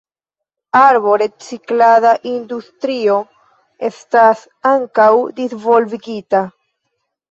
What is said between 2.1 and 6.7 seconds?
industrio estas ankaŭ disvolvigita.